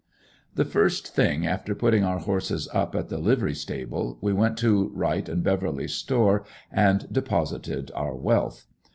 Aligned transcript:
The 0.55 0.65
first 0.65 1.09
thing 1.09 1.45
after 1.45 1.75
putting 1.75 2.03
our 2.03 2.17
horses 2.17 2.67
up 2.73 2.95
at 2.95 3.09
the 3.09 3.19
livery 3.19 3.53
stable, 3.53 4.17
we 4.19 4.33
went 4.33 4.57
to 4.57 4.89
Wright 4.95 5.29
& 5.43 5.43
Beverly's 5.43 5.93
store 5.93 6.43
and 6.71 7.07
deposited 7.13 7.91
our 7.93 8.15
"wealth." 8.15 8.65